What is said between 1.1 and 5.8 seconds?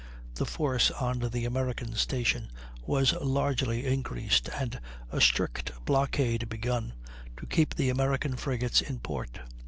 the American station was largely increased, and a strict